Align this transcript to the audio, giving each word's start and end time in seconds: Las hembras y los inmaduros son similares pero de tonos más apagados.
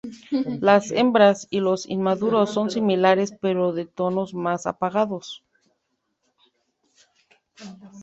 Las 0.61 0.89
hembras 0.89 1.45
y 1.51 1.59
los 1.59 1.85
inmaduros 1.87 2.51
son 2.51 2.71
similares 2.71 3.35
pero 3.39 3.71
de 3.71 3.85
tonos 3.85 4.33
más 4.33 4.65
apagados. 4.65 5.43